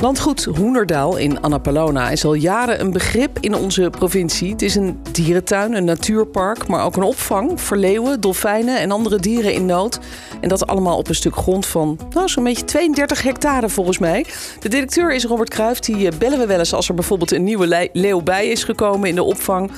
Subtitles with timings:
[0.00, 4.50] Landgoed Hoenderdaal in Annapolona is al jaren een begrip in onze provincie.
[4.50, 9.18] Het is een dierentuin, een natuurpark, maar ook een opvang voor leeuwen, dolfijnen en andere
[9.18, 9.98] dieren in nood.
[10.40, 14.26] En dat allemaal op een stuk grond van nou, zo'n beetje 32 hectare volgens mij.
[14.60, 15.78] De directeur is Robert Kruijf.
[15.78, 18.64] Die eh, bellen we wel eens als er bijvoorbeeld een nieuwe le- leeuw bij is
[18.64, 19.70] gekomen in de opvang.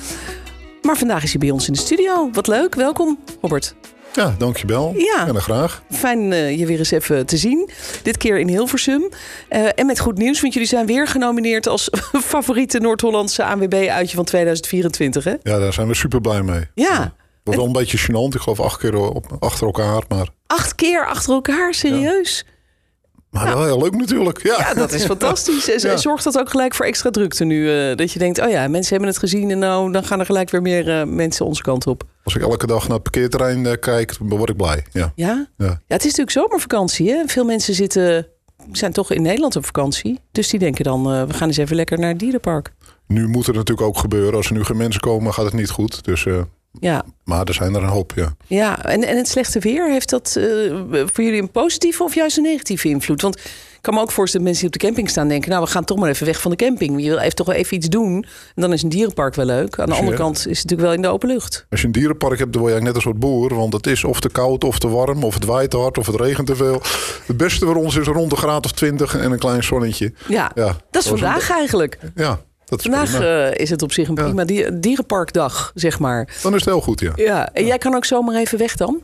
[0.83, 2.31] Maar vandaag is hij bij ons in de studio.
[2.33, 3.75] Wat leuk, welkom Robert.
[4.15, 4.95] Ja, dankjewel.
[4.97, 5.27] Ja.
[5.27, 5.83] En dan graag.
[5.91, 7.71] Fijn eh, je weer eens even te zien.
[8.03, 9.09] Dit keer in Hilversum.
[9.49, 11.89] Eh, en met goed nieuws, want jullie zijn weer genomineerd als
[12.35, 15.25] favoriete Noord-Hollandse ANWB-uitje van 2024.
[15.25, 15.35] Hè?
[15.43, 16.65] Ja, daar zijn we super blij mee.
[16.75, 17.15] Ja,
[17.45, 18.35] Wordt wel een beetje gênant.
[18.35, 20.03] Ik geloof acht keer op, achter elkaar.
[20.09, 22.45] Maar, acht keer achter elkaar, serieus.
[23.31, 24.43] maar wel heel leuk natuurlijk.
[24.43, 25.71] Ja, Ja, dat is fantastisch.
[25.71, 25.97] En Ja.
[25.97, 27.89] zorgt dat ook gelijk voor extra drukte nu?
[27.91, 30.27] eh, dat je denkt, oh ja, mensen hebben het gezien en nou, dan gaan er
[30.27, 32.03] gelijk weer meer mensen onze kant op.
[32.25, 34.85] Als ik elke dag naar het parkeerterrein eh, kijk, dan word ik blij.
[34.93, 35.13] Ja.
[35.15, 35.47] Ja?
[35.57, 35.67] Ja.
[35.67, 37.11] Ja, het is natuurlijk zomervakantie.
[37.11, 37.23] Hè?
[37.27, 38.27] Veel mensen zitten,
[38.73, 40.21] zijn toch in Nederland op vakantie.
[40.33, 42.73] Dus die denken dan, eh, we gaan eens even lekker naar het dierenpark.
[43.07, 44.35] Nu moet het natuurlijk ook gebeuren.
[44.35, 46.05] Als er nu geen mensen komen, gaat het niet goed.
[46.05, 46.41] Dus, eh,
[46.81, 48.35] Ja, maar er zijn er een hoop, ja.
[48.47, 50.39] Ja, en, en het slechte weer, heeft dat
[50.89, 53.23] voor jullie een positieve of juist een negatieve invloed?
[53.23, 53.37] Want
[53.81, 55.51] kan me ook voorstellen dat mensen die op de camping staan denken...
[55.51, 57.03] nou, we gaan toch maar even weg van de camping.
[57.03, 58.25] Je wil even toch wel even iets doen.
[58.55, 59.79] En dan is een dierenpark wel leuk.
[59.79, 61.67] Aan de andere kant is het natuurlijk wel in de open lucht.
[61.71, 63.55] Als je een dierenpark hebt, dan word je eigenlijk net een soort boer.
[63.59, 66.07] Want het is of te koud, of te warm, of het waait te hard, of
[66.07, 66.83] het regent te veel.
[67.27, 70.13] Het beste voor ons is rond de graad of 20 en een klein zonnetje.
[70.29, 71.99] Ja, Ja, dat is een- vandaag eigenlijk.
[72.15, 73.47] Ja, dat is Vandaag prima.
[73.51, 76.39] eh, is het op zich een prima die- dierenparkdag, zeg maar.
[76.43, 77.13] Dan is het heel goed, ja.
[77.17, 79.01] Ja, en jij kan ook zomaar even weg dan?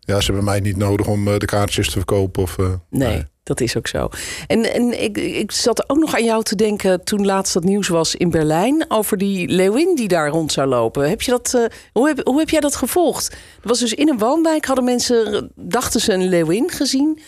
[0.00, 2.42] Ja, ze hebben mij niet nodig om eh, de kaartjes te verkopen.
[2.42, 4.08] Of, eh, Nee, dat is ook zo.
[4.46, 7.88] En, en ik, ik zat ook nog aan jou te denken toen laatst dat nieuws
[7.88, 11.08] was in Berlijn over die leeuwin die daar rond zou lopen.
[11.08, 13.32] Heb je dat, eh, hoe, heb, hoe heb jij dat gevolgd?
[13.32, 17.18] Er was dus in een woonwijk, hadden mensen, dachten ze een leeuwin gezien.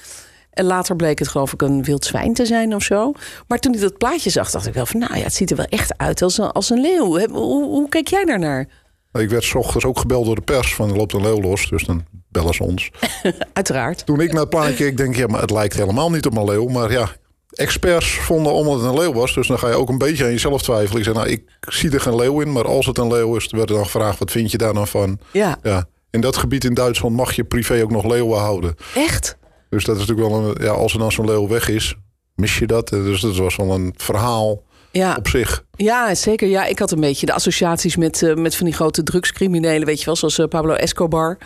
[0.51, 3.13] En later bleek het geloof ik een wild zwijn te zijn of zo.
[3.47, 5.01] Maar toen ik dat plaatje zag, dacht ik wel van...
[5.01, 7.29] nou ja, het ziet er wel echt uit als een, als een leeuw.
[7.29, 8.69] Hoe, hoe keek jij daarnaar?
[9.13, 11.69] Ik werd 's ochtends ook gebeld door de pers van er loopt een leeuw los.
[11.69, 12.91] Dus dan bellen ze ons.
[13.53, 14.07] Uiteraard.
[14.07, 16.37] Toen ik naar het plaatje keek, denk ik, ja, maar het lijkt helemaal niet op
[16.37, 16.67] een leeuw.
[16.67, 17.09] Maar ja,
[17.51, 19.35] experts vonden omdat het een leeuw was.
[19.35, 20.99] Dus dan ga je ook een beetje aan jezelf twijfelen.
[20.99, 22.53] Ik zei, nou, ik zie er geen leeuw in.
[22.53, 24.87] Maar als het een leeuw is, werd er dan gevraagd, wat vind je daar dan
[24.89, 25.19] van?
[25.33, 28.75] Ja, Ja, in dat gebied in Duitsland mag je privé ook nog leeuwen houden.
[28.95, 29.37] echt?
[29.71, 31.95] Dus dat is natuurlijk wel een, ja, als er dan zo'n leeuw weg is,
[32.35, 32.89] mis je dat.
[32.89, 35.15] Dus dat was wel een verhaal Ja.
[35.17, 35.65] op zich.
[35.77, 36.49] Ja, zeker.
[36.49, 39.99] Ja, ik had een beetje de associaties met, eh, met van die grote drugscriminelen, weet
[39.99, 41.39] je wel, zoals eh, Pablo Escobar.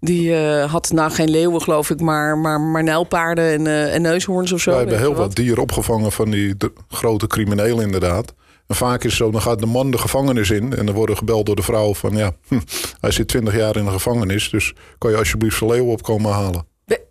[0.00, 4.52] Die eh, had nou geen leeuwen, geloof ik, maar, maar, maar nijlpaarden en, en neushoorns
[4.52, 4.70] of zo.
[4.70, 6.54] Wij hebben heel wat dieren opgevangen van die
[6.88, 8.34] grote criminelen inderdaad.
[8.66, 10.76] En vaak is het zo, dan gaat de man de gevangenis in.
[10.76, 12.60] En dan worden gebeld door de vrouw van ja, hm,
[13.00, 14.50] hij zit 20 jaar in de gevangenis.
[14.50, 16.66] Dus kan je alsjeblieft zijn leeuw op komen halen.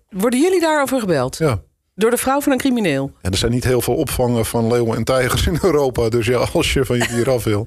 [0.10, 1.38] Worden jullie daarover gebeld?
[1.38, 1.62] Ja.
[1.96, 3.12] Door de vrouw van een crimineel?
[3.22, 6.09] En er zijn niet heel veel opvangen van leeuwen en tijgers in Europa.
[6.09, 7.66] Dus ja, als je van je dier af wil.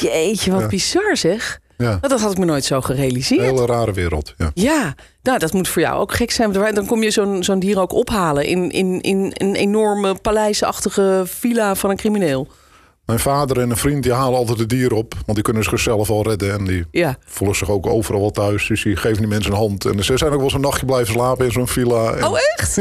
[0.00, 0.66] Jeetje, wat Ja.
[0.66, 1.60] bizar zeg.
[1.78, 3.40] Ja, Dat had ik me nooit zo een gerealiseerd.
[3.40, 4.34] hele rare wereld.
[4.36, 4.50] Ja.
[4.54, 6.52] Ja, nou, dat moet voor jou ook gek zijn.
[6.52, 11.74] Dan kom je zo'n zo'n dier ook ophalen in, in, in een enorme paleisachtige villa
[11.74, 12.48] van een crimineel.
[13.06, 15.12] Mijn vader en een vriend die halen altijd de dieren op.
[15.14, 16.52] Want die kunnen zichzelf al redden.
[16.52, 17.16] En die Ja.
[17.26, 18.66] voelen zich ook overal wel thuis.
[18.66, 19.84] Dus die geven die mensen een hand.
[19.84, 22.12] En ze zijn ook wel eens een nachtje blijven slapen in zo'n villa.
[22.14, 22.72] En Oh, echt?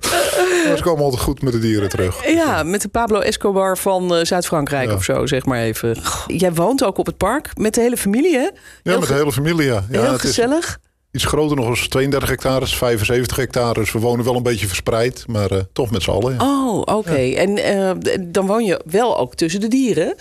[0.76, 2.26] ze komen altijd goed met de dieren terug.
[2.34, 4.94] Ja, met de Pablo Escobar van eh, Zuid-Frankrijk Ja.
[4.94, 5.96] of zo, zeg maar even.
[6.26, 8.48] Jij woont ook op het park met de hele familie, hè?
[8.82, 9.84] Ja, met de hele familie, ja.
[9.90, 10.78] ja Heel het is gezellig.
[11.12, 13.80] Iets groter nog als 32 hectare, 75 hectare.
[13.80, 16.32] Dus we wonen wel een beetje verspreid, maar eh, toch met z'n allen.
[16.34, 16.38] Ja.
[16.40, 17.14] Oh, oké.
[17.16, 17.90] En eh,
[18.20, 20.14] dan woon je wel ook tussen de dieren.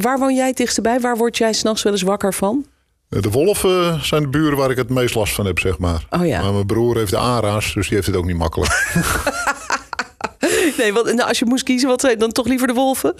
[0.00, 1.00] Waar woon jij het dichtst bij?
[1.00, 2.66] Waar word jij s'nachts wel eens wakker van?
[3.08, 6.06] Eh, De wolven zijn de buren waar ik het meest last van heb, zeg maar.
[6.10, 6.42] Oh ja.
[6.42, 8.72] Maar mijn broer heeft de ARA's, dus die heeft het ook niet makkelijk.
[10.78, 13.14] Nee, want nou, als je moest kiezen, wat zijn dan toch liever de wolven?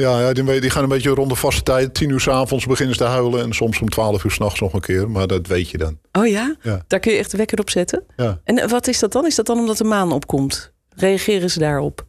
[0.00, 1.94] Ja, ja die, die gaan een beetje rond de vaste tijd.
[1.94, 3.42] 10 uur s avonds beginnen ze te huilen.
[3.42, 5.10] En soms om 12 uur s'nachts nog een keer.
[5.10, 5.98] Maar dat weet je dan.
[6.12, 6.56] Oh ja?
[6.62, 6.84] Ja.
[6.86, 8.02] Daar kun je echt de wekker op zetten.
[8.16, 8.40] Ja.
[8.44, 9.26] En eh, wat is dat dan?
[9.26, 10.72] Is dat dan omdat de maan opkomt?
[10.96, 12.06] Reageren ze daarop?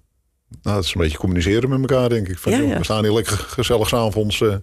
[0.61, 2.37] Nou, dat is een beetje communiceren met elkaar, denk ik.
[2.37, 2.77] Van, Ja, joh, ja.
[2.77, 4.41] We staan hier lekker gezellig s'avonds.
[4.41, 4.47] eh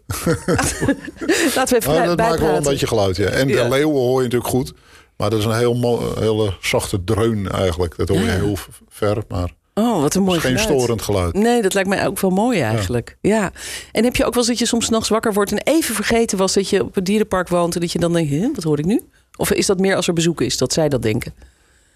[1.55, 3.27] Laten we even bij- dat maakt wel een beetje geluid, ja.
[3.29, 4.73] En de leeuwen hoor je natuurlijk goed.
[5.17, 7.97] Maar dat is een heel hele zachte dreun eigenlijk.
[7.97, 8.57] Dat hoor je heel
[8.89, 10.79] ver, maar Oh, wat een mooi is geen geluid.
[10.81, 11.35] storend geluid.
[11.35, 13.17] Nee, dat lijkt mij ook wel mooi eigenlijk.
[13.21, 13.53] Ja.
[13.93, 16.39] En heb je ook wel eens dat je soms nachts wakker wordt en even vergeten
[16.39, 18.79] was dat je op het dierenpark woont en dat je dan denkt, "Huh, wat hoor
[18.79, 19.03] ik nu?
[19.37, 21.35] Of is dat meer als er bezoek is, dat zij dat denken?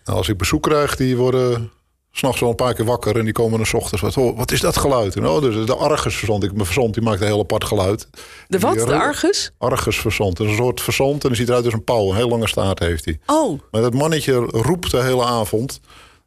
[0.05, 1.71] Nou, als ik bezoek krijg, die worden
[2.13, 4.03] s'nachts wel een paar keer wakker en die komen dan s ochtends.
[4.03, 5.17] Wat, oh, wat is dat geluid?
[5.17, 6.45] En, oh, dus de Argus verzond.
[6.45, 8.09] Ik, mijn verzond die maakt een heel apart geluid.
[8.49, 8.75] De wat?
[8.75, 9.51] Die- De Argus?
[9.59, 10.37] Argus verzond.
[10.37, 12.11] Dat is een soort verzond en die ziet eruit als een pauw.
[12.11, 13.19] Een heel lange staart heeft hij.
[13.27, 15.81] Oh, Maar dat mannetje roept de hele avond.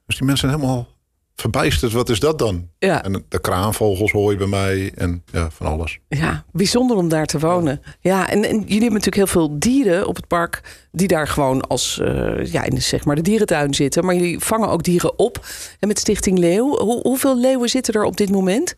[0.06, 0.88] Dus die mensen zijn helemaal
[1.36, 1.92] verbijsterd.
[1.92, 2.70] Wat is dat dan?
[2.80, 3.04] ja.
[3.04, 6.00] En de kraanvogels hoor je bij mij en ja, van alles.
[6.08, 7.82] Ja, bijzonder om daar te wonen.
[8.00, 10.88] Ja, en, en jullie hebben natuurlijk heel veel dieren op het park...
[10.92, 14.06] die daar gewoon als, eh, ja, in de, zeg maar de dierentuin zitten.
[14.06, 15.46] Maar jullie vangen ook dieren op.
[15.80, 18.76] En met Stichting Leeuw, hoe, hoeveel leeuwen zitten er op dit moment?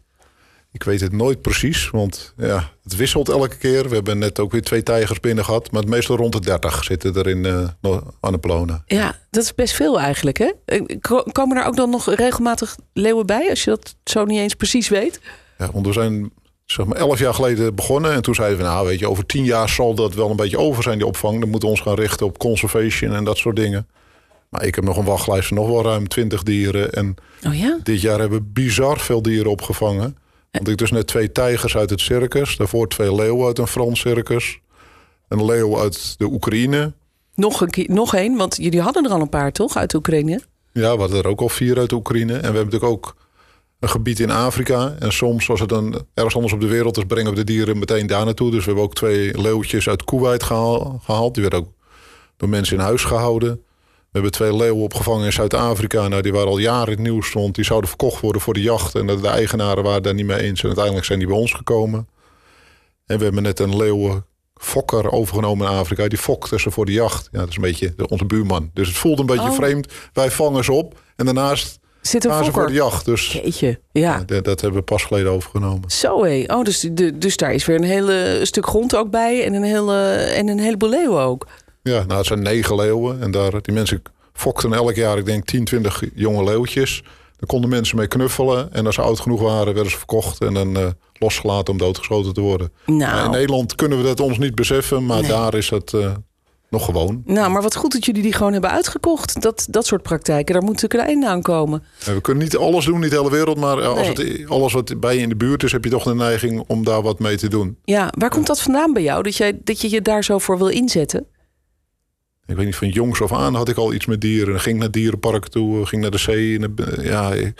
[0.77, 3.89] Ik weet het nooit precies, want ja, het wisselt elke keer.
[3.89, 5.71] We hebben net ook weer twee tijgers binnen gehad.
[5.71, 8.83] Maar het meestal rond de 30 zitten er in eh Annapolona.
[8.85, 10.51] Ja, dat is best veel eigenlijk, hè?
[10.65, 13.49] Eh, ko- Komen er ook dan nog regelmatig leeuwen bij...
[13.49, 15.19] als je dat zo niet eens precies weet?
[15.57, 16.31] Ja, want we zijn
[16.65, 18.11] zeg maar elf jaar geleden begonnen.
[18.11, 20.59] En toen zeiden we, nou weet je, over tien jaar zal dat wel een beetje
[20.59, 21.39] over zijn, die opvang.
[21.39, 23.87] Dan moeten we ons gaan richten op conservation en dat soort dingen.
[24.49, 26.91] Maar ik heb nog een wachtlijst van nog wel ruim 20 dieren.
[26.91, 27.15] En
[27.47, 27.79] Oh ja?
[27.83, 30.17] dit jaar hebben we bizar veel dieren opgevangen.
[30.51, 32.57] Want ik dus net twee tijgers uit het circus.
[32.57, 34.59] Daarvoor twee leeuwen uit een Frans circus.
[35.27, 36.93] Een leeuw uit de Oekraïne.
[37.35, 39.77] Nog een nog één, want jullie hadden er al een paar, toch?
[39.77, 40.41] Uit Oekraïne?
[40.73, 42.33] Ja, we hadden er ook al vier uit de Oekraïne.
[42.33, 43.15] En we hebben natuurlijk ook
[43.79, 44.95] een gebied in Afrika.
[44.99, 47.79] En soms, als het dan ergens anders op de wereld is, brengen we de dieren
[47.79, 48.51] meteen daar naartoe.
[48.51, 51.33] Dus we hebben ook twee leeuwtjes uit Kuwait gehaal- gehaald.
[51.33, 51.69] Die werden ook
[52.37, 53.61] door mensen in huis gehouden.
[54.17, 56.07] We hebben twee leeuwen opgevangen in Zuid-Afrika.
[56.07, 57.55] Nou, die waren al jaren in het nieuws stond.
[57.55, 58.95] Die zouden verkocht worden voor de jacht.
[58.95, 60.59] En de eigenaren waren daar niet mee eens.
[60.61, 62.07] En uiteindelijk zijn die bij ons gekomen.
[63.05, 66.07] En we hebben net een leeuwenfokker overgenomen in Afrika.
[66.07, 67.29] Die fokte ze voor de jacht.
[67.31, 68.69] Ja, dat is een beetje onze buurman.
[68.73, 69.55] Dus het voelt een beetje Oh.
[69.55, 69.93] vreemd.
[70.13, 70.99] Wij vangen ze op.
[71.15, 72.73] En daarnaast Zit een ze voor de fokker?
[72.75, 73.05] jacht.
[73.05, 74.23] Dus Jeetje, ja.
[74.25, 75.89] dat, dat hebben we pas geleden overgenomen.
[75.91, 76.43] Zo hé.
[76.47, 80.01] Oh, dus, dus daar is weer een hele stuk grond ook bij en een, hele,
[80.13, 81.47] en een heleboel leeuwen ook.
[81.87, 83.21] Ja, nou, het zijn negen leeuwen.
[83.21, 84.01] En daar, die mensen
[84.33, 87.01] fokten elk jaar, ik denk, 10, 20 jonge leeuwtjes.
[87.37, 88.73] Daar konden mensen mee knuffelen.
[88.73, 90.41] En als ze oud genoeg waren, werden ze verkocht.
[90.41, 92.71] En dan eh, losgelaten om doodgeschoten te worden.
[92.85, 95.05] Nou, in Nederland kunnen we dat ons niet beseffen.
[95.05, 95.29] Maar Nee.
[95.29, 96.11] daar is het eh,
[96.69, 97.21] nog gewoon.
[97.25, 99.41] nou, maar wat goed dat jullie die gewoon hebben uitgekocht.
[99.41, 101.83] Dat, dat soort praktijken, daar moet natuurlijk een einde aan komen.
[102.05, 103.57] En we kunnen niet alles doen, niet de hele wereld.
[103.57, 104.31] Maar eh, als Nee.
[104.41, 106.83] het, alles wat bij je in de buurt is, heb je toch de neiging om
[106.83, 107.77] daar wat mee te doen.
[107.83, 109.23] Ja, waar komt dat vandaan bij jou?
[109.23, 111.25] Dat, jij, dat je je daar zo voor wil inzetten?
[112.47, 114.59] Ik weet niet, van jongs af aan had ik al iets met dieren.
[114.59, 116.59] Ging naar dierenparken toe, ging naar de zee.
[116.59, 117.53] En, eh, ja, ik,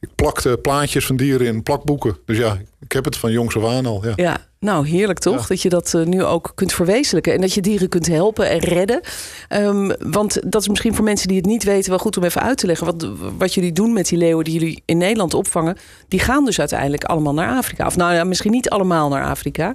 [0.00, 2.16] ik plakte plaatjes van dieren in plakboeken.
[2.24, 4.04] Dus ja, ik heb het van jongs af aan al.
[4.06, 4.12] Ja.
[4.16, 5.40] Ja, nou heerlijk toch?
[5.40, 5.46] Ja.
[5.48, 7.32] Dat je dat eh, nu ook kunt verwezenlijken.
[7.32, 9.00] En dat je dieren kunt helpen en redden.
[9.48, 12.42] Ehm, want dat is misschien voor mensen die het niet weten wel goed om even
[12.42, 12.86] uit te leggen.
[12.86, 13.08] Wat,
[13.38, 15.76] wat jullie doen met die leeuwen die jullie in Nederland opvangen.
[16.08, 17.86] Die gaan dus uiteindelijk allemaal naar Afrika.
[17.86, 19.74] Of nou ja, misschien niet allemaal naar Afrika.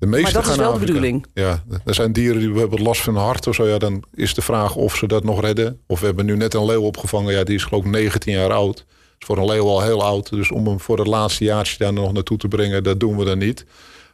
[0.00, 1.26] De meeste Maar dat is wel de bedoeling.
[1.34, 3.66] Ja, er zijn dieren die bijvoorbeeld last van hun hart of zo.
[3.66, 5.80] Ja, dan is de vraag of ze dat nog redden.
[5.86, 7.32] Of we hebben nu net een leeuw opgevangen.
[7.32, 8.84] Ja, die is geloof ik 19 jaar oud.
[9.18, 10.30] is voor een leeuw al heel oud.
[10.30, 13.24] Dus om hem voor het laatste jaartje daar nog naartoe te brengen, dat doen we
[13.24, 13.64] dan niet.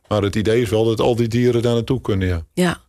[0.09, 2.45] Maar het idee is wel dat al die dieren daar naartoe kunnen, ja.
[2.55, 2.81] Ja.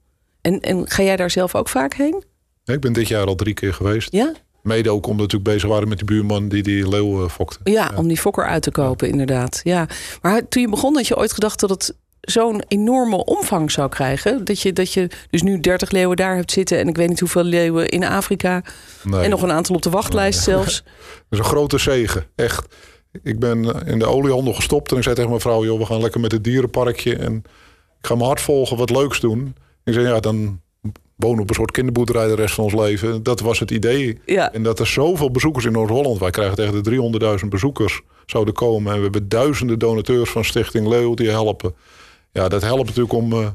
[0.42, 2.24] En, en ga jij daar zelf ook vaak heen?
[2.64, 4.12] Ja, Ik ben dit jaar al drie keer geweest.
[4.12, 4.34] Ja?
[4.62, 7.60] Mede ook omdat we natuurlijk bezig waren met die buurman die die leeuw fokte.
[7.64, 9.62] Ja, om die fokker uit te kopen, inderdaad.
[9.64, 9.88] Ja.
[10.22, 11.96] Maar toen je begon, had je ooit gedacht dat het
[12.32, 14.46] zo'n enorme omvang zou krijgen?
[14.46, 16.80] Dat je, dat je dus nu 30 leeuwen daar hebt zitten...
[16.80, 18.64] en ik weet niet hoeveel leeuwen in Afrika...
[19.04, 19.22] Nee.
[19.22, 20.84] en nog een aantal op de wachtlijst zelfs.
[20.84, 22.76] Dat is een grote zegen, echt.
[23.24, 25.64] Ik ben in de oliehandel gestopt en ik zei tegen mijn vrouw...
[25.64, 27.36] joh, we gaan lekker met het dierenparkje en
[28.00, 29.56] ik ga mijn hart volgen, wat leuks doen.
[29.84, 30.62] Ik zei, ja, dan
[31.16, 33.24] wonen we op een soort kinderboerderij de rest van ons leven.
[33.24, 34.20] Dat was het idee.
[34.26, 34.54] Ja.
[34.54, 36.20] En dat er zoveel bezoekers in Noord-Holland...
[36.20, 38.92] wij krijgen tegen de 300.000 bezoekers zouden komen...
[38.92, 41.76] en we hebben duizenden donateurs van Stichting Leeuw die helpen.
[42.32, 43.48] Ja, dat helpt natuurlijk om eh,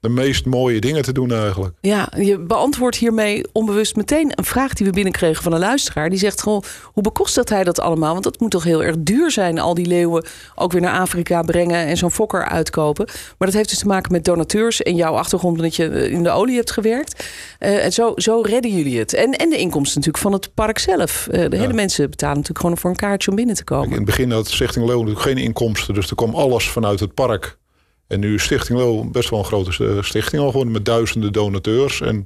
[0.00, 1.74] de meest mooie dingen te doen eigenlijk.
[1.80, 6.10] Ja, je beantwoordt hiermee onbewust meteen een vraag die we binnenkregen van een luisteraar.
[6.10, 8.12] Die zegt gewoon, hoe bekostigt hij dat allemaal?
[8.12, 11.42] Want dat moet toch heel erg duur zijn, al die leeuwen ook weer naar Afrika
[11.42, 13.04] brengen en zo'n fokker uitkopen.
[13.38, 16.22] Maar dat heeft dus te maken met donateurs en jouw achtergrond dat je eh, in
[16.22, 17.24] de olie hebt gewerkt.
[17.58, 19.14] Eh, en zo, zo redden jullie het.
[19.14, 21.28] En, en de inkomsten natuurlijk van het park zelf.
[21.30, 24.04] De hele mensen betalen natuurlijk gewoon voor een kaartje om binnen te Kijk, in komen.
[24.04, 25.94] het begin had Stichting Leeuw natuurlijk geen inkomsten.
[25.94, 27.58] Dus er kwam alles vanuit het park.
[28.06, 30.72] En nu is Stichting Leeuw best wel een grote eh, stichting al geworden.
[30.72, 32.00] Met duizenden donateurs.
[32.00, 32.24] En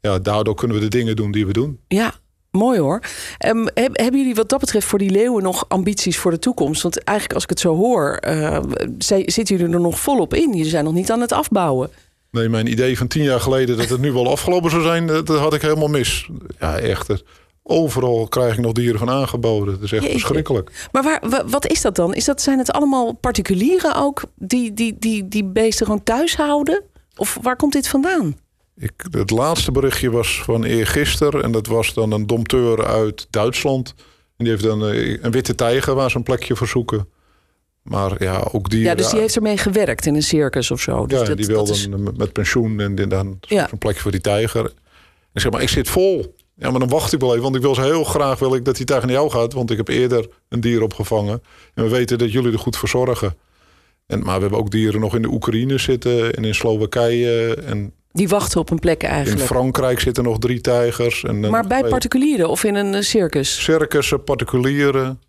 [0.00, 1.78] ja, daardoor kunnen we de dingen doen die we doen.
[1.88, 2.14] Ja,
[2.50, 3.00] mooi hoor.
[3.38, 6.82] Ehm, heb- hebben jullie wat dat betreft voor die leeuwen nog ambities voor de toekomst?
[6.82, 8.58] Want eigenlijk als ik het zo hoor, eh,
[8.98, 10.48] zitten jullie er nog volop in.
[10.50, 11.90] Jullie zijn nog niet aan het afbouwen.
[12.30, 15.26] Nee, mijn idee van tien jaar geleden dat het nu wel afgelopen zou zijn, dat,
[15.26, 16.28] dat had ik helemaal mis.
[16.60, 17.08] Ja, echt.
[17.70, 19.74] Overal krijg ik nog dieren van aangeboden.
[19.74, 20.18] Dat is echt Jeetje.
[20.18, 20.88] verschrikkelijk.
[20.92, 22.14] Maar waar, wa- wat is dat dan?
[22.14, 26.82] Is dat, zijn het allemaal particulieren ook die die, die, die beesten gewoon thuis houden?
[27.16, 28.36] Of waar komt dit vandaan?
[28.76, 31.42] Ik, het laatste berichtje was van eergisteren.
[31.42, 33.94] En dat was dan een domteur uit Duitsland.
[34.36, 37.08] En die heeft dan eh, een witte tijger waar ze een plekje voor zoeken.
[37.82, 38.80] Maar ja, ook die.
[38.80, 41.06] Ja, dus die heeft ermee gewerkt in een circus of zo.
[41.06, 43.68] Dus ja, dat, die wilde is- met pensioen en dan Ja.
[43.72, 44.64] een plekje voor die tijger.
[44.64, 44.72] En
[45.36, 46.34] ik zeg maar, ik zit vol.
[46.60, 48.64] Ja, maar dan wacht ik wel even, want ik wil ze heel graag wil ik
[48.64, 51.42] dat die tijger naar jou gaat, want ik heb eerder een dier opgevangen
[51.74, 53.36] en we weten dat jullie er goed voor zorgen.
[54.06, 57.92] En, maar we hebben ook dieren nog in de Oekraïne zitten en in Slowakije en
[58.12, 59.46] Die wachten op een plek in eigenlijk.
[59.46, 61.24] Frankrijk zitten nog drie tijgers.
[61.24, 63.62] En Maar bij particulieren of in een eh, circus?
[63.62, 65.20] circussen, particulieren.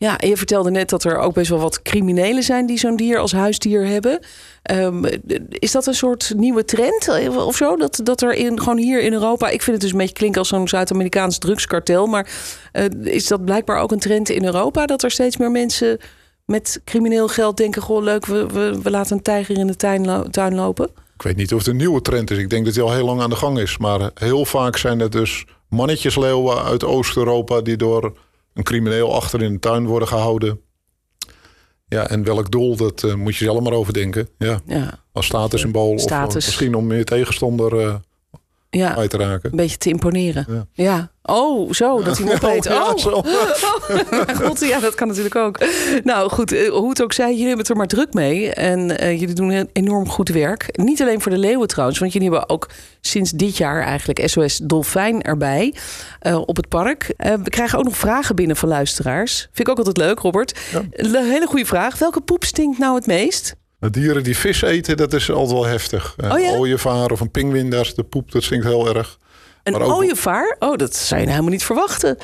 [0.00, 3.18] Ja, je vertelde net dat er ook best wel wat criminelen zijn die zo'n dier
[3.18, 4.20] als huisdier hebben.
[4.62, 5.04] Ehm,
[5.48, 7.76] is dat een soort nieuwe trend eh, of zo?
[7.76, 10.38] Dat, dat er in, gewoon hier in Europa, ik vind het dus een beetje klinken
[10.38, 12.06] als zo'n Zuid-Amerikaans drugskartel.
[12.06, 12.30] Maar
[12.72, 14.86] eh, is dat blijkbaar ook een trend in Europa?
[14.86, 15.98] Dat er steeds meer mensen
[16.44, 18.46] met crimineel geld denken: Goh, leuk, we,
[18.82, 20.88] we, laten een tijger in de tuin, tuin lopen.
[21.14, 22.38] Ik weet niet of het een nieuwe trend is.
[22.38, 23.78] Ik denk dat die al heel lang aan de gang is.
[23.78, 27.60] Maar heel vaak zijn het dus mannetjesleeuwen uit Oost-Europa...
[27.60, 28.12] die door
[28.54, 30.60] een crimineel achter in de tuin worden gehouden.
[31.88, 34.28] Ja, en welk doel, dat eh, moet je zelf maar overdenken.
[34.38, 36.46] Ja, Ja, als statussymbool of Status.
[36.46, 37.94] misschien om je tegenstander eh
[38.70, 39.50] ja uit te raken.
[39.50, 40.46] een beetje te imponeren.
[40.48, 40.66] Ja.
[40.72, 41.10] Ja.
[41.22, 42.64] Oh, zo, dat hij hem opeet.
[42.64, 43.24] ja, Oh.
[44.10, 45.58] Ja, God, ja, dat kan natuurlijk ook.
[46.04, 48.52] Nou goed, eh, hoe het ook zij, jullie hebben het er maar druk mee.
[48.54, 50.68] En eh, jullie doen enorm goed werk.
[50.72, 52.68] Niet alleen voor de leeuwen trouwens, want jullie hebben ook
[53.00, 55.74] sinds dit jaar eigenlijk SOS Dolfijn erbij
[56.20, 57.14] eh, op het park.
[57.16, 59.38] We krijgen ook nog vragen binnen van luisteraars.
[59.40, 60.58] Vind ik ook altijd leuk, Robert.
[60.72, 60.82] Ja.
[60.92, 61.98] Een hele goede vraag.
[61.98, 63.54] Welke poep stinkt nou het meest?
[63.80, 66.14] De dieren die vis eten, dat is altijd wel heftig.
[66.16, 66.48] Eh, Oh ja?
[66.52, 69.18] Een ooievaar of een pinguïn, daar is de poep, dat stinkt heel erg.
[69.62, 70.56] Een ook- ooievaar?
[70.58, 72.16] Oh, dat zou je nou helemaal niet verwachten.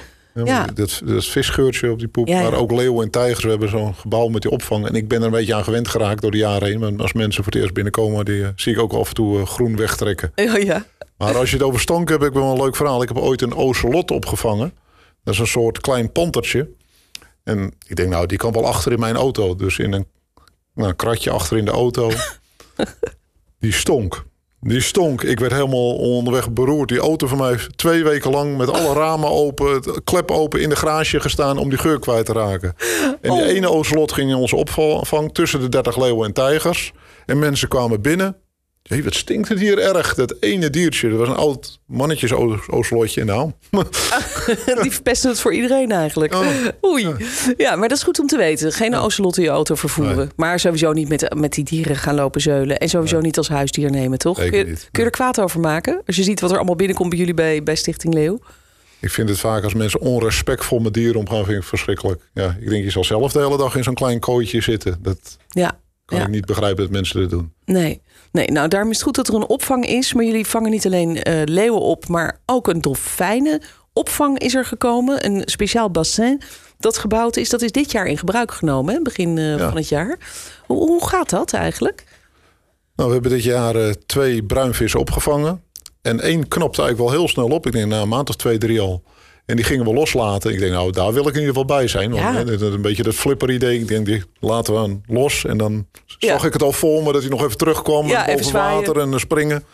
[0.44, 2.26] Ja, Dat, dat visgeurtje op die poep.
[2.28, 2.42] Ja.
[2.42, 3.44] Maar ook leeuwen en tijgers.
[3.44, 4.86] We hebben zo'n gebouw met die opvang.
[4.86, 6.78] En ik ben er een beetje aan gewend geraakt door de jaren heen.
[6.78, 9.38] Maar als mensen voor het eerst binnenkomen, die eh, zie ik ook af en toe
[9.40, 10.32] eh, groen wegtrekken.
[10.36, 10.84] Oh ja.
[11.18, 13.02] Maar als je het over stonk hebt, heb ik wel een leuk verhaal.
[13.02, 14.72] Ik heb ooit een ocelot opgevangen.
[15.24, 16.68] Dat is een soort klein pantertje.
[17.44, 19.54] En ik denk, nou, die kan wel achter in mijn auto.
[19.54, 20.06] Dus in een
[20.76, 22.10] nou, kratje achter in de auto.
[23.60, 24.24] die stonk.
[24.60, 25.22] Die stonk.
[25.22, 26.88] Ik werd helemaal onderweg beroerd.
[26.88, 30.60] Die auto van mij heeft twee weken lang met alle ramen open, het klep open
[30.60, 32.74] in de garage gestaan om die geur kwijt te raken.
[33.20, 33.48] En die Oh.
[33.48, 36.92] ene ocelot ging in onze opvang tussen de 30 leeuwen en tijgers.
[37.26, 38.36] En mensen kwamen binnen.
[38.88, 40.14] Hé, wat stinkt het hier erg.
[40.14, 42.32] Dat ene diertje, dat was een oud mannetjes
[42.68, 43.24] ocelotje.
[43.24, 43.52] Nou,
[44.82, 46.34] Die verpesten het voor iedereen eigenlijk.
[46.34, 46.46] Oh.
[46.84, 47.14] Oei.
[47.56, 48.72] Ja, maar dat is goed om te weten.
[48.72, 50.16] Geen ocelot in je auto vervoeren.
[50.16, 50.26] Nee.
[50.36, 52.78] Maar sowieso niet met, met die dieren gaan lopen zeulen.
[52.78, 54.42] En sowieso niet als huisdier nemen, toch?
[54.44, 56.02] Je, kun je er kwaad over maken?
[56.06, 58.38] Als je ziet wat er allemaal binnenkomt bij jullie bij, bij Stichting Leeuw.
[59.00, 62.22] ik vind het vaak als mensen onrespectvol met dieren omgaan, vind ik verschrikkelijk.
[62.34, 64.98] Ja, ik denk, je zal zelf de hele dag in zo'n klein kooitje zitten.
[65.02, 65.78] Dat Ja.
[66.06, 66.24] Kan Ja.
[66.24, 67.52] ik niet begrijpen dat mensen dat doen.
[67.64, 68.02] Nee.
[68.32, 70.12] nee, nou daarom is het goed dat er een opvang is.
[70.12, 75.24] Maar jullie vangen niet alleen eh, leeuwen op, maar ook een dolfijnenopvang is er gekomen.
[75.26, 76.40] Een speciaal bassin
[76.78, 77.48] dat gebouwd is.
[77.50, 79.00] Dat is dit jaar in gebruik genomen, hè?
[79.02, 79.68] begin eh, Ja.
[79.68, 80.18] van het jaar.
[80.66, 82.04] Hoe, hoe gaat dat eigenlijk?
[82.96, 85.62] Nou, we hebben dit jaar eh, twee bruinvissen opgevangen.
[86.02, 87.66] En één knopte eigenlijk wel heel snel op.
[87.66, 89.02] Ik denk na een maand of twee, drie al.
[89.46, 90.52] En die gingen we loslaten.
[90.52, 92.10] Ik denk, nou, daar wil ik in ieder geval bij zijn.
[92.10, 92.34] Want Ja.
[92.34, 93.80] hè, dat een beetje dat flipper idee.
[93.80, 95.44] Ik denk, die laten we aan los.
[95.44, 95.86] En dan
[96.18, 96.28] Ja.
[96.28, 98.06] zag ik het al voor me dat hij nog even terugkwam.
[98.06, 98.76] Ja, en zwaaien.
[98.76, 99.64] water en eh, springen.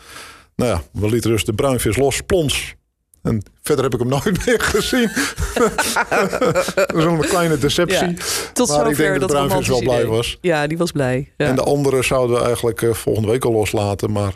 [0.55, 2.75] Nou ja, we lieten dus de bruinvis los, plons.
[3.21, 5.09] En verder heb ik hem nooit meer gezien.
[5.53, 8.07] dat is een kleine deceptie.
[8.07, 8.13] Ja,
[8.53, 10.09] Tot maar ik denk dat de bruinvis wel romantische blij idee.
[10.09, 10.37] was.
[10.41, 11.31] Ja, die was blij.
[11.37, 11.45] Ja.
[11.47, 14.11] En de andere zouden we eigenlijk eh, volgende week al loslaten.
[14.11, 14.33] Maar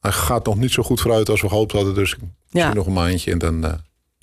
[0.00, 1.94] hij gaat nog niet zo goed vooruit als we gehoopt hadden.
[1.94, 2.16] Dus
[2.50, 2.72] Ja.
[2.72, 3.64] nog een maandje en dan...
[3.64, 3.72] eh,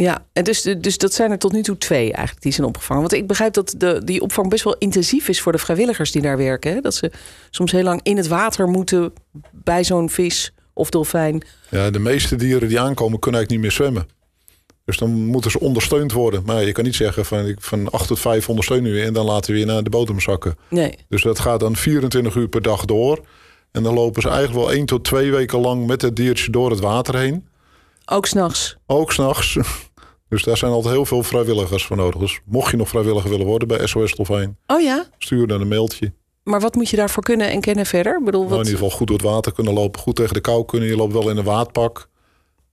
[0.03, 3.01] Ja, en dus, dus dat zijn er tot nu toe twee eigenlijk die zijn opgevangen.
[3.01, 6.21] Want ik begrijp dat de, die opvang best wel intensief is voor de vrijwilligers die
[6.21, 6.73] daar werken.
[6.73, 6.79] Hè?
[6.81, 7.11] Dat ze
[7.49, 9.13] soms heel lang in het water moeten
[9.51, 11.45] bij zo'n vis of dolfijn.
[11.69, 14.07] ja, de meeste dieren die aankomen kunnen eigenlijk niet meer zwemmen.
[14.85, 16.43] Dus dan moeten ze ondersteund worden.
[16.45, 19.13] Maar je kan niet zeggen van, ik- van 8 tot 5 ondersteunen we je en
[19.13, 20.55] dan laten we je naar de bodem zakken.
[20.69, 20.97] Nee.
[21.09, 23.25] Dus dat gaat dan 24 uur per dag door.
[23.71, 26.69] En dan lopen ze eigenlijk wel 1 tot 2 weken lang met het diertje door
[26.69, 27.47] het water heen.
[28.05, 28.75] Ook s'nachts.
[28.85, 29.57] Ook s'nachts.
[30.31, 32.19] Dus daar zijn altijd heel veel vrijwilligers voor nodig.
[32.19, 35.67] Dus mocht je nog vrijwilliger willen worden bij SOS Dolfijn, Oh ja, stuur dan een
[35.67, 36.13] mailtje.
[36.43, 38.17] maar wat moet je daarvoor kunnen en kennen verder?
[38.17, 38.67] Ik bedoel, Nou, in wat...
[38.67, 40.89] ieder geval goed door het water kunnen lopen, goed tegen de kou kunnen.
[40.89, 42.09] Je loopt wel in een waadpak.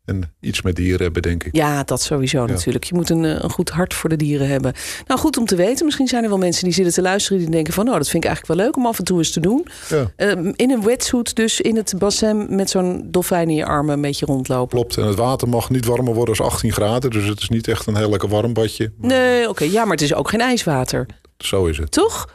[0.08, 1.56] En iets met dieren hebben, denk ik.
[1.56, 2.84] Ja, dat sowieso natuurlijk.
[2.84, 4.72] Je moet een, eh, een goed hart voor de dieren hebben.
[5.06, 5.84] Nou, goed om te weten.
[5.84, 7.38] Misschien zijn er wel mensen die zitten te luisteren...
[7.38, 9.30] die denken van, nou, dat vind ik eigenlijk wel leuk om af en toe eens
[9.30, 9.66] te doen.
[9.88, 13.94] Ja, Eh, in een wetsuit dus in het bassin met zo'n dolfijn in je armen
[13.94, 14.68] een beetje rondlopen.
[14.78, 14.96] klopt.
[14.96, 17.10] En het water mag niet warmer worden dan 18 graden.
[17.10, 18.92] Dus het is niet echt een heel lekker warm badje.
[19.00, 19.64] Nee, oké.
[19.64, 21.06] Ja, maar het is ook geen ijswater.
[21.44, 21.90] Zo is het.
[21.90, 22.28] Toch?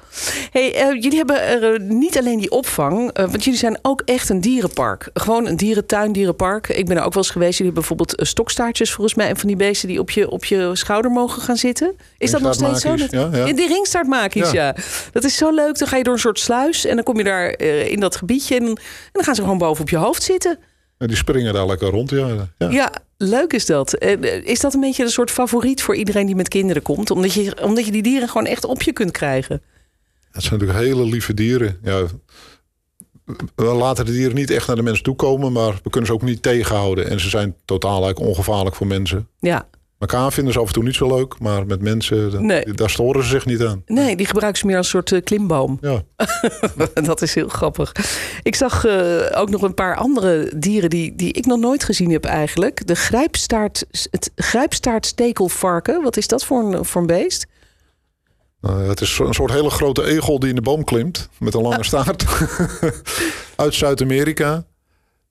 [0.51, 4.01] Hey, eh, jullie hebben er, eh, niet alleen die opvang, eh, want jullie zijn ook
[4.05, 5.09] echt een dierenpark.
[5.13, 6.67] Gewoon een dierentuin, dierenpark.
[6.67, 7.57] Ik ben er ook wel eens geweest.
[7.57, 10.69] Jullie hebben bijvoorbeeld stokstaartjes, volgens mij, en van die beesten die op je, op je
[10.73, 11.95] schouder mogen gaan zitten.
[12.17, 12.95] Is dat nog steeds zo?
[12.95, 13.53] Ja, ja.
[13.53, 14.65] Die ringstaartmakies, ja.
[14.65, 14.75] Ja.
[15.11, 15.77] Dat is zo leuk.
[15.77, 18.55] Dan ga je door een soort sluis en dan kom je daar in dat gebiedje
[18.55, 18.77] en, en
[19.11, 20.59] dan gaan ze gewoon boven op je hoofd zitten.
[21.03, 22.09] En die springen daar lekker rond.
[22.09, 22.47] Ja.
[22.57, 22.69] Ja.
[22.69, 23.93] Ja, leuk is dat.
[23.93, 27.11] Eh, Is dat een beetje een soort favoriet voor iedereen die met kinderen komt?
[27.11, 29.61] Omdat je, omdat je die dieren gewoon echt op je kunt krijgen.
[30.31, 31.79] Het zijn natuurlijk hele lieve dieren.
[31.83, 32.05] Ja,
[33.55, 36.13] we laten de dieren niet echt naar de mens toe komen, maar we kunnen ze
[36.15, 37.09] ook niet tegenhouden.
[37.09, 39.27] En ze zijn totaal eigenlijk ongevaarlijk voor mensen.
[39.39, 39.67] Ja,
[40.03, 42.63] Elkaar vinden ze af en toe niet zo leuk, maar met mensen, dan- Nee.
[42.73, 43.81] daar storen ze zich niet aan.
[43.85, 45.77] nee, die gebruiken ze meer als een soort eh, klimboom.
[45.81, 46.01] Ja,
[47.03, 47.91] dat is heel grappig.
[48.43, 52.11] Ik zag eh, ook nog een paar andere dieren die, die ik nog nooit gezien
[52.11, 52.87] heb eigenlijk.
[52.87, 56.01] De grijpstaart, het grijpstaartstekelvarken.
[56.03, 57.45] Wat is dat voor een, voor een beest?
[58.61, 61.61] Nou, het is een soort hele grote egel die in de boom klimt met een
[61.61, 62.25] lange staart.
[63.55, 64.65] Uit Zuid-Amerika.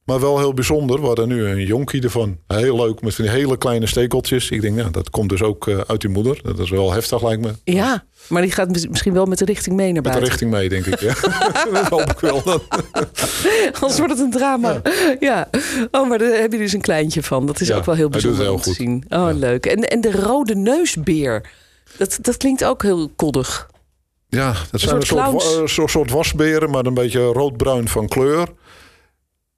[0.05, 1.01] Maar wel heel bijzonder.
[1.01, 2.39] We hadden nu een jonkie ervan.
[2.47, 4.51] Heel leuk met van die hele kleine stekeltjes.
[4.51, 6.41] Ik denk, nou, dat komt dus ook eh, uit die moeder.
[6.43, 7.51] Dat is wel heftig, lijkt me.
[7.65, 10.29] Ja, maar die gaat mis- misschien wel met de richting mee naar Met de buiten.
[10.31, 11.01] richting mee, denk ik.
[11.01, 11.15] Ja.
[11.73, 12.43] dat hoop ik wel.
[12.43, 12.61] Dan.
[13.73, 14.83] Anders wordt het een drama.
[15.21, 15.49] Ja.
[15.91, 17.47] Oh, maar daar heb je dus een kleintje van.
[17.47, 18.77] Dat is Ja, ook wel heel bijzonder heel om te goed.
[18.77, 19.05] zien.
[19.09, 19.33] Oh, Ja.
[19.33, 19.67] leuk.
[19.67, 21.51] En, en de rode neusbeer.
[21.97, 23.71] Dat, dat klinkt ook heel koddig.
[24.29, 28.49] Ja, dat zijn een soort, soort wasberen, maar een beetje roodbruin van kleur.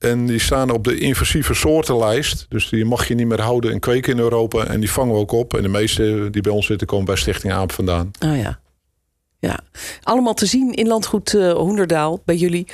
[0.04, 2.46] En die staan op de invasieve soortenlijst.
[2.49, 4.64] Dus die mag je niet meer houden en kweken in Europa.
[4.64, 5.54] En die vangen we ook op.
[5.56, 8.11] En de meeste die bij ons zitten komen bij Stichting Aap vandaan.
[8.20, 8.62] Oh ja.
[9.38, 9.58] Ja,
[10.02, 12.66] allemaal te zien in landgoed eh, Hoenderdaal bij jullie.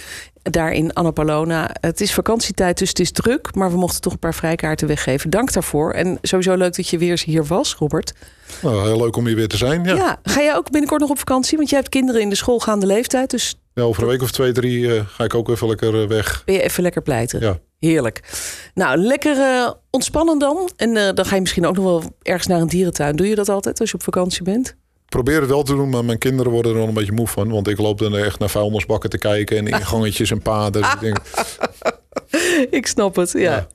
[0.43, 1.71] Daar in Annapolona.
[1.81, 3.55] Het is vakantietijd, dus het is druk.
[3.55, 5.31] Maar we mochten toch een paar vrijkaarten weggeven.
[5.31, 5.93] Dank daarvoor.
[5.93, 8.13] En sowieso leuk dat je weer eens hier was, Robert.
[8.63, 9.85] Nou, heel leuk om hier weer te zijn.
[9.85, 9.95] Ja.
[9.95, 10.21] Ja.
[10.23, 11.57] ga jij ook binnenkort nog op vakantie?
[11.57, 13.31] Want jij hebt kinderen in de schoolgaande leeftijd.
[13.31, 16.09] Dus Ja, over een week of twee, drie eh, ga ik ook even lekker eh,
[16.09, 16.43] weg.
[16.45, 17.41] ben je even lekker pleiten.
[17.41, 17.59] Ja.
[17.79, 18.21] Heerlijk.
[18.75, 20.71] Nou, lekker eh, ontspannen dan.
[20.77, 23.17] En dan ga je misschien ook nog wel ergens naar een dierentuin.
[23.17, 24.77] Doe je dat altijd als je op vakantie bent?
[25.09, 27.51] Probeer het wel te doen, maar mijn kinderen worden er wel een beetje moe van.
[27.51, 30.83] Want ik loop dan echt naar vuilnisbakken te kijken en ingangetjes en paden.
[30.83, 31.19] Dus ik denk,
[32.79, 33.67] Ik snap het, ja.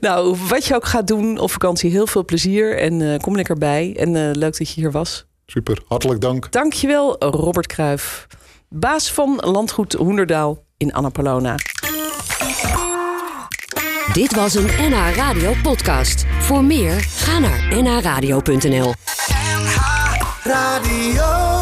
[0.00, 2.78] Nou, wat je ook gaat doen op vakantie, heel veel plezier.
[2.78, 3.96] En kom lekker bij.
[3.98, 5.26] En leuk dat je hier was.
[5.46, 6.52] super, hartelijk dank.
[6.52, 8.26] Dankjewel, Robert Kruijf.
[8.76, 11.54] Baas van Landgoed Hoenderdaal in Annapolona.
[14.12, 16.24] Dit was een NH Radio podcast.
[16.40, 18.94] Voor meer, ga naar nhradio.nl.
[20.42, 21.53] Radio.